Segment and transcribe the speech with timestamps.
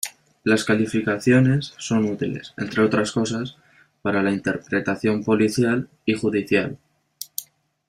[0.43, 3.57] Las calificaciones son útiles, entre otras cosas,
[4.01, 6.79] para la interpretación policial y judicial.